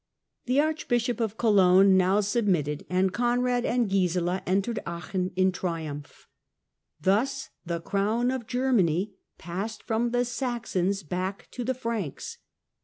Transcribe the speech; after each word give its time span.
The 0.47 0.57
Arclibishop 0.59 1.19
of 1.19 1.37
Cologne 1.37 1.95
now 1.95 2.21
sub 2.21 2.45
mitted, 2.45 2.87
and 2.89 3.13
Conrad 3.13 3.65
and 3.67 3.87
Gisela 3.87 4.41
entered 4.47 4.79
Aachen 4.83 5.29
in 5.35 5.51
triumph, 5.51 6.27
Thus 6.99 7.49
the 7.67 7.81
crown 7.81 8.31
of 8.31 8.47
Germany 8.47 9.13
passed 9.37 9.83
from 9.83 10.09
the 10.09 10.25
Saxons 10.25 11.03
back 11.03 11.47
to 11.51 11.63
the 11.63 11.75
Franks. 11.75 12.39